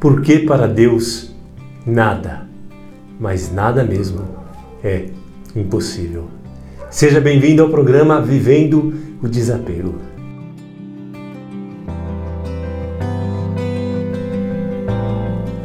[0.00, 1.34] Porque para Deus
[1.84, 2.46] nada,
[3.18, 4.20] mas nada mesmo,
[4.82, 5.06] é
[5.56, 6.28] impossível.
[6.88, 9.96] Seja bem-vindo ao programa Vivendo o Desapego.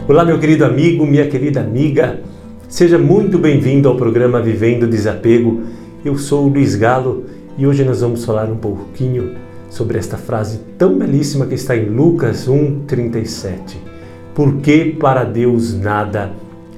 [0.07, 2.19] Olá, meu querido amigo, minha querida amiga,
[2.67, 5.61] seja muito bem-vindo ao programa Vivendo o Desapego.
[6.03, 7.25] Eu sou o Luiz Galo
[7.55, 9.35] e hoje nós vamos falar um pouquinho
[9.69, 13.92] sobre esta frase tão belíssima que está em Lucas 1,37.
[14.33, 16.31] Porque para Deus nada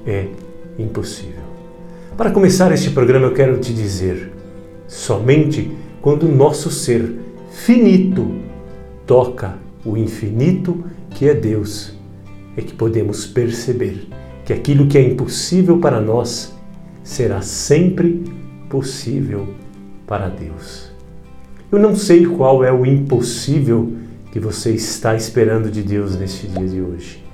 [0.06, 0.28] é
[0.78, 1.44] impossível.
[2.18, 4.32] Para começar este programa, eu quero te dizer:
[4.88, 7.16] somente quando o nosso ser
[7.52, 8.30] finito
[9.06, 9.56] toca
[9.86, 11.94] o infinito que é Deus,
[12.58, 14.08] é que podemos perceber
[14.46, 16.54] que aquilo que é impossível para nós
[17.04, 18.24] será sempre
[18.70, 19.48] possível
[20.06, 20.92] para Deus.
[21.72, 23.94] Eu não sei qual é o impossível
[24.32, 27.25] que você está esperando de Deus neste dia de hoje.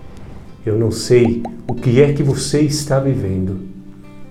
[0.65, 3.59] Eu não sei o que é que você está vivendo,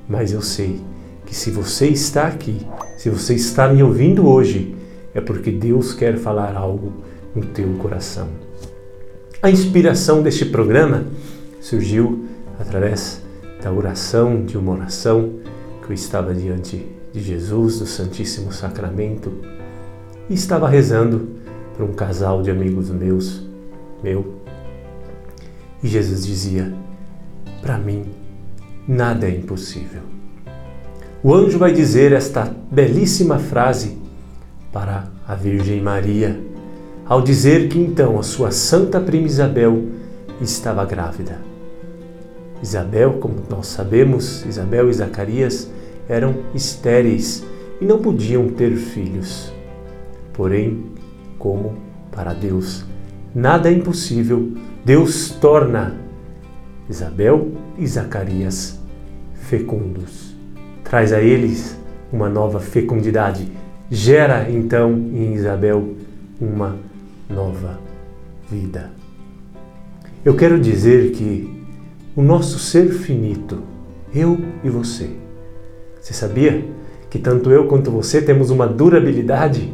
[0.08, 0.80] mas eu sei
[1.26, 4.76] que se você está aqui, se você está me ouvindo hoje,
[5.12, 6.92] é porque Deus quer falar algo
[7.34, 8.28] no teu coração.
[9.42, 11.04] A inspiração deste programa
[11.60, 12.26] surgiu
[12.60, 13.20] através
[13.62, 15.40] da oração, de uma oração
[15.82, 19.32] que eu estava diante de Jesus, do Santíssimo Sacramento,
[20.28, 21.28] e estava rezando
[21.74, 23.42] para um casal de amigos meus,
[24.02, 24.39] meu.
[25.82, 26.72] E Jesus dizia:
[27.62, 28.04] Para mim,
[28.86, 30.02] nada é impossível.
[31.22, 33.98] O anjo vai dizer esta belíssima frase
[34.72, 36.40] para a Virgem Maria,
[37.04, 39.84] ao dizer que então a sua santa prima Isabel
[40.40, 41.38] estava grávida.
[42.62, 45.70] Isabel, como nós sabemos, Isabel e Zacarias
[46.08, 47.44] eram estéreis
[47.80, 49.52] e não podiam ter filhos.
[50.32, 50.84] Porém,
[51.38, 51.74] como
[52.10, 52.84] para Deus
[53.34, 54.52] nada é impossível,
[54.84, 55.94] Deus torna
[56.88, 58.78] Isabel e Zacarias
[59.34, 60.34] fecundos.
[60.82, 61.78] Traz a eles
[62.10, 63.46] uma nova fecundidade.
[63.90, 65.96] Gera então em Isabel
[66.40, 66.76] uma
[67.28, 67.78] nova
[68.50, 68.90] vida.
[70.24, 71.62] Eu quero dizer que
[72.16, 73.62] o nosso ser finito,
[74.14, 75.10] eu e você,
[76.00, 76.64] você sabia
[77.10, 79.72] que tanto eu quanto você temos uma durabilidade?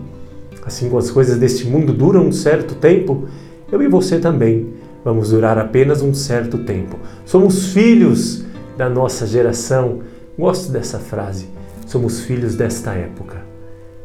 [0.64, 3.28] Assim como as coisas deste mundo duram um certo tempo,
[3.70, 4.74] eu e você também
[5.06, 6.98] vamos durar apenas um certo tempo.
[7.24, 8.44] Somos filhos
[8.76, 10.00] da nossa geração.
[10.36, 11.46] Gosto dessa frase.
[11.86, 13.36] Somos filhos desta época.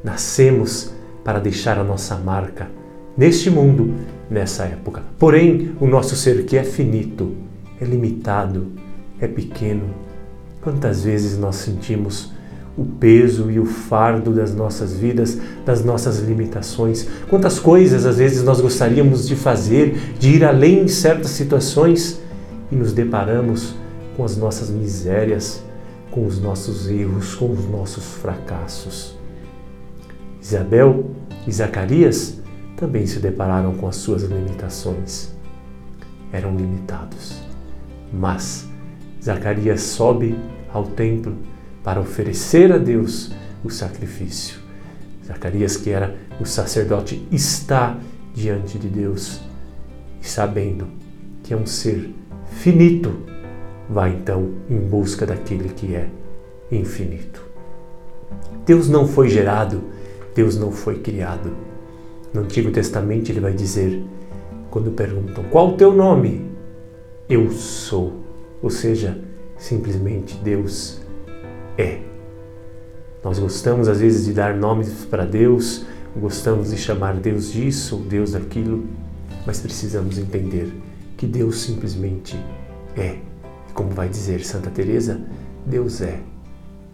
[0.04, 2.70] Nascemos para deixar a nossa marca
[3.18, 3.96] neste mundo,
[4.30, 5.02] nessa época.
[5.18, 7.36] Porém, o nosso ser que é finito,
[7.82, 8.68] é limitado,
[9.20, 9.96] é pequeno.
[10.62, 12.32] Quantas vezes nós sentimos
[12.78, 17.08] o peso e o fardo das nossas vidas, das nossas limitações.
[17.30, 22.22] Quantas coisas às vezes nós gostaríamos de fazer, de ir além em certas situações
[22.72, 23.76] e nos deparamos
[24.16, 25.62] com as nossas misérias,
[26.10, 29.18] com os nossos erros, com os nossos fracassos.
[30.42, 31.12] Isabel
[31.46, 32.40] e Zacarias
[32.76, 35.32] também se depararam com as suas limitações.
[36.32, 37.42] Eram limitados.
[38.12, 38.68] Mas
[39.24, 40.36] Zacarias sobe
[40.74, 41.36] ao templo
[41.84, 43.32] para oferecer a Deus
[43.64, 44.60] o sacrifício.
[45.26, 47.98] Zacarias, que era o sacerdote, está
[48.34, 49.42] diante de Deus
[50.22, 50.88] e sabendo
[51.44, 52.14] que é um ser
[52.52, 53.14] finito,
[53.90, 56.10] vai então em busca daquele que é
[56.72, 57.44] infinito.
[58.66, 59.84] Deus não foi gerado,
[60.36, 61.56] Deus não foi criado.
[62.34, 64.02] No Antigo Testamento ele vai dizer,
[64.70, 66.50] quando perguntam qual o teu nome,
[67.28, 68.22] eu sou.
[68.62, 69.20] Ou seja,
[69.58, 71.02] simplesmente Deus
[71.82, 72.02] é.
[73.24, 78.32] Nós gostamos às vezes de dar nomes para Deus, gostamos de chamar Deus disso Deus
[78.32, 78.86] daquilo,
[79.46, 80.72] mas precisamos entender
[81.18, 82.38] que Deus simplesmente
[82.98, 83.18] é.
[83.74, 85.22] Como vai dizer Santa Teresa,
[85.66, 86.20] Deus é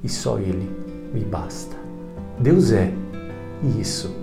[0.03, 0.69] e só ele
[1.13, 1.75] me basta.
[2.39, 2.91] Deus é
[3.63, 4.13] e isso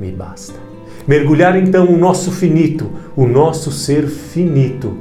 [0.00, 0.58] me basta.
[1.06, 4.96] Mergulhar então o nosso finito, o nosso ser finito,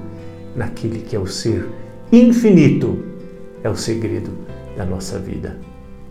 [0.56, 1.68] naquele que é o ser
[2.12, 3.00] infinito,
[3.64, 5.58] é o segredo da nossa vida.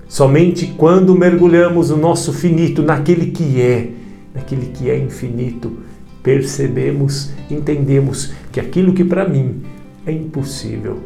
[0.06, 3.92] Somente quando mergulhamos o nosso finito naquele que é,
[4.34, 5.78] naquele que é infinito,
[6.22, 9.62] percebemos, entendemos que aquilo que para mim
[10.04, 10.98] é impossível,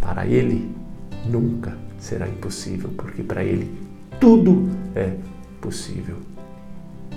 [0.00, 0.68] para ele
[1.30, 3.70] nunca será impossível, porque para ele
[4.18, 5.12] tudo é
[5.60, 6.16] possível.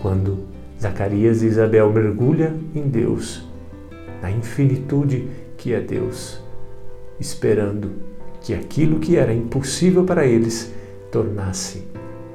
[0.03, 0.45] Quando
[0.79, 3.47] Zacarias e Isabel mergulham em Deus,
[4.21, 5.27] na infinitude
[5.57, 6.39] que é Deus,
[7.19, 8.14] esperando
[8.45, 10.71] que aquilo que era impossível para eles
[11.11, 11.83] tornasse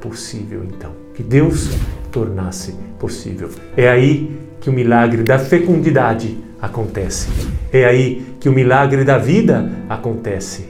[0.01, 0.91] possível então.
[1.15, 1.71] Que Deus
[2.11, 3.49] tornasse possível.
[3.77, 7.29] É aí que o milagre da fecundidade acontece.
[7.73, 10.67] É aí que o milagre da vida acontece.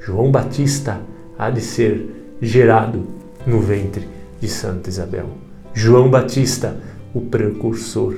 [0.00, 1.00] João Batista
[1.38, 3.06] há de ser gerado
[3.46, 4.08] no ventre
[4.40, 5.26] de Santa Isabel.
[5.72, 6.76] João Batista,
[7.14, 8.16] o precursor.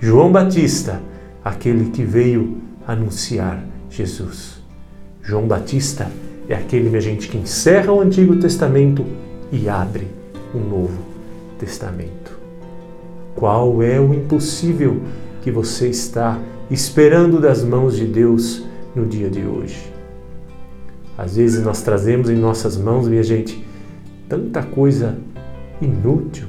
[0.00, 1.02] João Batista,
[1.44, 3.60] aquele que veio anunciar
[3.90, 4.55] Jesus.
[5.26, 6.08] João Batista
[6.48, 9.04] é aquele, minha gente, que encerra o Antigo Testamento
[9.50, 10.06] e abre
[10.54, 11.02] um Novo
[11.58, 12.38] Testamento.
[13.34, 15.02] Qual é o impossível
[15.42, 16.40] que você está
[16.70, 18.64] esperando das mãos de Deus
[18.94, 19.92] no dia de hoje?
[21.18, 23.66] Às vezes nós trazemos em nossas mãos, minha gente,
[24.28, 25.18] tanta coisa
[25.82, 26.46] inútil,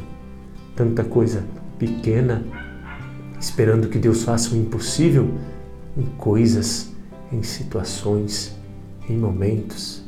[0.75, 1.43] tanta coisa
[1.79, 2.45] pequena,
[3.39, 5.31] esperando que Deus faça o impossível
[5.97, 6.91] em coisas,
[7.31, 8.56] em situações,
[9.09, 10.03] em momentos.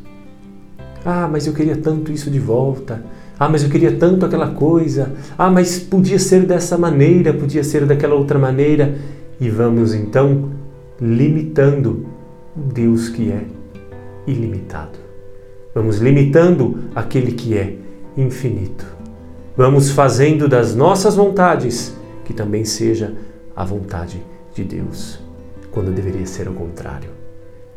[1.05, 3.03] Ah, mas eu queria tanto isso de volta.
[3.39, 5.13] Ah, mas eu queria tanto aquela coisa.
[5.37, 8.95] Ah, mas podia ser dessa maneira, podia ser daquela outra maneira.
[9.39, 10.51] E vamos então
[10.99, 12.05] limitando
[12.55, 13.45] o Deus que é
[14.27, 14.99] ilimitado.
[15.73, 17.77] Vamos limitando aquele que é
[18.17, 18.85] infinito.
[19.55, 23.15] Vamos fazendo das nossas vontades que também seja
[23.55, 24.21] a vontade
[24.53, 25.19] de Deus,
[25.71, 27.18] quando deveria ser o contrário.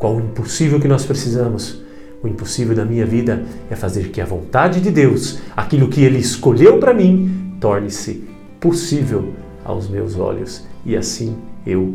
[0.02, 1.80] Qual o impossível que nós precisamos?
[2.20, 6.18] O impossível da minha vida é fazer que a vontade de Deus, aquilo que Ele
[6.18, 8.24] escolheu para mim, torne-se
[8.58, 9.32] possível
[9.64, 11.94] aos meus olhos e assim eu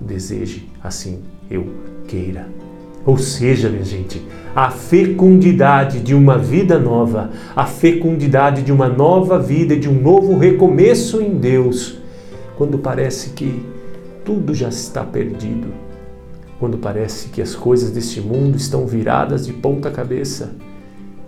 [0.00, 1.68] deseje, assim eu
[2.08, 2.48] queira.
[3.06, 4.20] Ou seja, minha gente,
[4.52, 10.36] a fecundidade de uma vida nova, a fecundidade de uma nova vida, de um novo
[10.36, 11.98] recomeço em Deus,
[12.56, 13.64] quando parece que
[14.24, 15.83] tudo já está perdido,
[16.58, 20.52] quando parece que as coisas deste mundo estão viradas de ponta cabeça,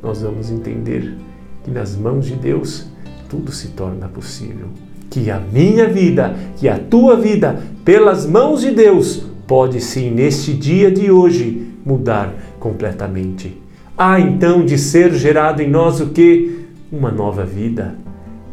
[0.03, 1.17] nós vamos entender
[1.65, 2.87] que nas mãos de Deus
[3.29, 4.69] tudo se torna possível.
[5.11, 10.53] Que a minha vida, que a tua vida, pelas mãos de Deus, pode sim, neste
[10.53, 13.61] dia de hoje, mudar completamente.
[13.97, 16.67] Há então de ser gerado em nós o que?
[16.91, 17.97] Uma nova vida.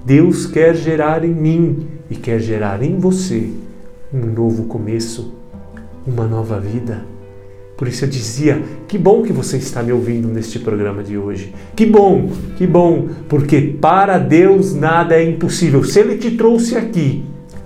[0.06, 3.50] Deus quer gerar em mim e quer gerar em você
[4.14, 5.34] um novo começo,
[6.06, 7.14] uma nova vida.
[7.78, 11.54] Por isso eu dizia: que bom que você está me ouvindo neste programa de hoje.
[11.76, 15.84] Que bom, que bom, porque para Deus nada é impossível.
[15.84, 17.24] Se Ele te trouxe aqui,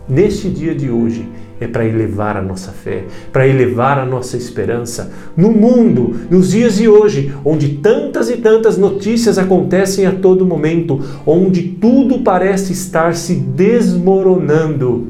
[0.08, 1.28] neste dia de hoje,
[1.60, 3.04] é para elevar a nossa fé,
[3.34, 5.12] para elevar a nossa esperança.
[5.36, 11.02] No mundo, nos dias de hoje, onde tantas e tantas notícias acontecem a todo momento,
[11.26, 15.08] onde tudo parece estar se desmoronando,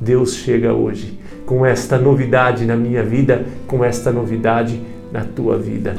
[0.00, 1.17] Deus chega hoje
[1.48, 5.96] com esta novidade na minha vida, com esta novidade na tua vida,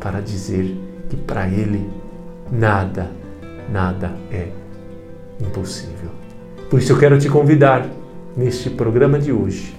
[0.00, 0.74] para dizer
[1.10, 1.86] que para Ele
[2.50, 3.10] nada,
[3.70, 4.48] nada é
[5.38, 6.08] impossível.
[6.70, 7.86] Por isso eu quero te convidar
[8.34, 9.76] neste programa de hoje,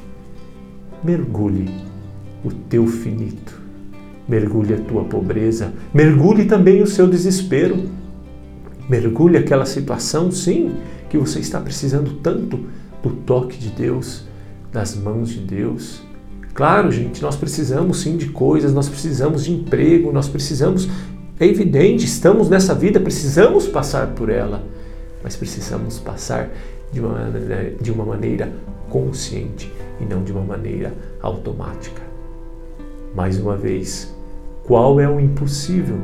[1.04, 1.68] mergulhe
[2.46, 3.60] o teu finito,
[4.30, 7.90] mergulhe a tua pobreza, mergulhe também o seu desespero,
[8.88, 10.76] mergulhe aquela situação, sim,
[11.10, 12.68] que você está precisando tanto
[13.02, 14.27] do toque de Deus,
[14.72, 16.02] das mãos de Deus.
[16.54, 20.90] Claro, gente, nós precisamos sim de coisas, nós precisamos de emprego, nós precisamos,
[21.40, 24.64] é evidente, estamos nessa vida, precisamos passar por ela,
[25.24, 26.50] mas precisamos passar
[26.92, 27.32] de uma,
[27.80, 28.52] de uma maneira
[28.90, 32.02] consciente e não de uma maneira automática.
[33.14, 34.14] Mais uma vez,
[34.64, 36.00] qual é o impossível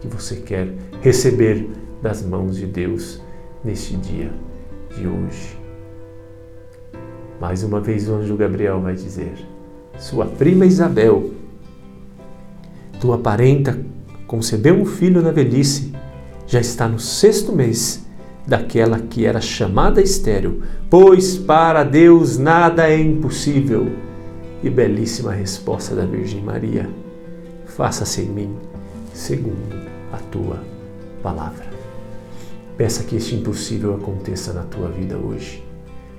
[0.00, 1.68] que você quer receber
[2.02, 3.20] das mãos de Deus
[3.62, 4.32] neste dia
[4.96, 5.63] de hoje?
[7.40, 9.34] Mais uma vez o anjo Gabriel vai dizer:
[9.98, 11.30] Sua prima Isabel,
[13.00, 13.78] tua parenta,
[14.26, 15.92] concebeu um filho na velhice,
[16.46, 18.04] já está no sexto mês
[18.46, 23.90] daquela que era chamada estéril, pois para Deus nada é impossível.
[24.62, 26.88] E belíssima resposta da Virgem Maria:
[27.66, 28.56] Faça-se em mim
[29.12, 29.74] segundo
[30.12, 30.62] a tua
[31.22, 31.66] palavra.
[32.76, 35.63] Peça que este impossível aconteça na tua vida hoje,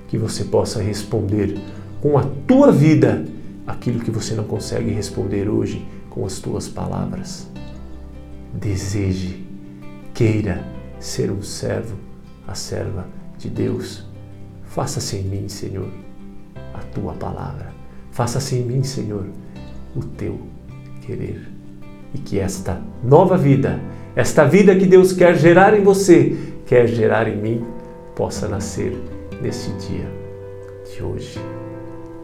[0.08, 1.58] que você possa responder
[2.00, 3.24] com a tua vida
[3.66, 7.48] aquilo que você não consegue responder hoje com as tuas palavras.
[8.52, 9.44] Deseje,
[10.14, 10.64] queira
[10.98, 11.96] ser um servo
[12.46, 13.06] a serva
[13.38, 14.06] de Deus.
[14.64, 15.88] Faça-se em mim, Senhor,
[16.72, 17.72] a tua palavra.
[18.12, 19.26] Faça-se em mim, Senhor,
[19.94, 20.38] o teu
[21.02, 21.48] querer.
[22.14, 23.80] E que esta nova vida,
[24.14, 27.64] esta vida que Deus quer gerar em você, quer gerar em mim,
[28.14, 28.96] possa nascer
[29.40, 30.06] neste dia
[30.92, 31.40] de hoje.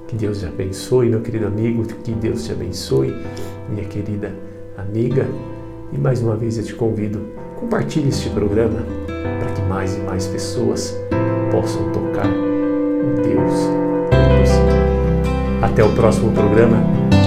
[0.06, 3.14] Que Deus te abençoe, meu querido amigo, que Deus te abençoe,
[3.68, 4.34] minha querida
[4.76, 5.26] amiga.
[5.92, 7.20] E mais uma vez eu te convido,
[7.56, 10.96] compartilhe este programa para que mais e mais pessoas
[11.50, 13.82] possam tocar o Deus.
[15.62, 17.21] Até o próximo programa.